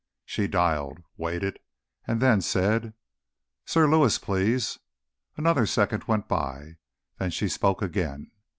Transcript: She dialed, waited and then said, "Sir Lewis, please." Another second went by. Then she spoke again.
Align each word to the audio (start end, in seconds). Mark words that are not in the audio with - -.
She 0.25 0.47
dialed, 0.47 1.03
waited 1.15 1.59
and 2.07 2.19
then 2.19 2.41
said, 2.41 2.95
"Sir 3.65 3.85
Lewis, 3.87 4.17
please." 4.17 4.79
Another 5.37 5.67
second 5.67 6.05
went 6.05 6.27
by. 6.27 6.77
Then 7.19 7.29
she 7.29 7.47
spoke 7.47 7.83
again. 7.83 8.31